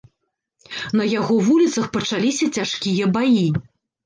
[0.99, 3.47] На яго вуліцах пачаліся цяжкія баі.